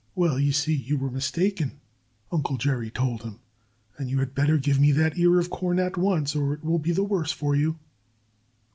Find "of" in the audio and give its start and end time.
5.39-5.51